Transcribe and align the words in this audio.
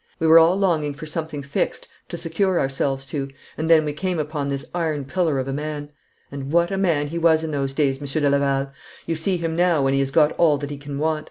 We 0.17 0.25
were 0.25 0.39
all 0.39 0.57
longing 0.57 0.95
for 0.95 1.05
something 1.05 1.43
fixed 1.43 1.87
to 2.09 2.17
secure 2.17 2.59
ourselves 2.59 3.05
to, 3.05 3.27
and 3.55 3.69
then 3.69 3.85
we 3.85 3.93
came 3.93 4.17
upon 4.17 4.47
this 4.49 4.65
iron 4.73 5.05
pillar 5.05 5.37
of 5.37 5.47
a 5.47 5.53
man. 5.53 5.89
And 6.31 6.51
what 6.51 6.71
a 6.71 6.77
man 6.79 7.09
he 7.09 7.19
was 7.19 7.43
in 7.43 7.51
those 7.51 7.71
days, 7.71 8.01
Monsieur 8.01 8.21
de 8.21 8.31
Laval! 8.31 8.71
You 9.05 9.13
see 9.13 9.37
him 9.37 9.55
now 9.55 9.83
when 9.83 9.93
he 9.93 9.99
has 9.99 10.09
got 10.09 10.31
all 10.39 10.57
that 10.57 10.71
he 10.71 10.77
can 10.77 10.97
want. 10.97 11.19